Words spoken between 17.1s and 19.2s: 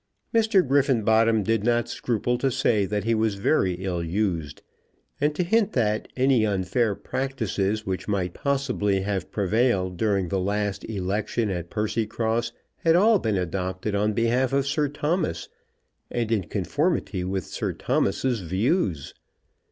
with Sir Thomas's views.